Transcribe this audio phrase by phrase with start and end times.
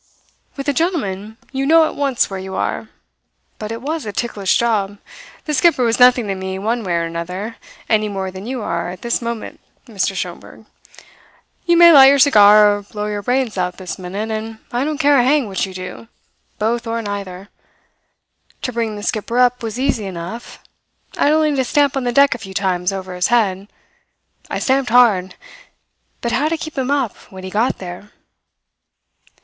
[0.57, 2.89] "With a gentleman you know at once where you are;
[3.59, 4.97] but it was a ticklish job.
[5.45, 8.89] The skipper was nothing to me one way or another, any more than you are
[8.89, 10.15] at this moment, Mr.
[10.15, 10.65] Schomberg.
[11.67, 14.97] You may light your cigar or blow your brains out this minute, and I don't
[14.97, 16.07] care a hang which you do,
[16.57, 17.49] both or neither.
[18.63, 20.63] To bring the skipper up was easy enough.
[21.15, 23.67] I had only to stamp on the deck a few times over his head.
[24.49, 25.35] I stamped hard.
[26.21, 28.09] But how to keep him up when he got there?